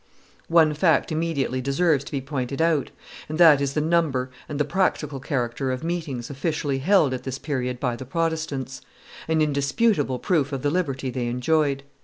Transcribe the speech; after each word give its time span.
One 0.47 0.73
fact 0.73 1.11
immediately 1.11 1.61
deserves 1.61 2.03
to 2.05 2.11
be 2.11 2.21
pointed 2.21 2.59
out; 2.59 2.89
and 3.29 3.37
that 3.37 3.61
is 3.61 3.75
the 3.75 3.81
number 3.81 4.31
and 4.49 4.59
the 4.59 4.65
practical 4.65 5.19
character 5.19 5.71
of 5.71 5.83
meetings 5.83 6.31
officially 6.31 6.79
held 6.79 7.13
at 7.13 7.21
this 7.21 7.37
period 7.37 7.79
by 7.79 7.95
the 7.95 8.05
Protestants: 8.05 8.81
an 9.27 9.43
indisputable 9.43 10.17
proof 10.17 10.51
of 10.53 10.63
the 10.63 10.71
liberty 10.71 11.11
they 11.11 11.27
enjoyed. 11.27 11.83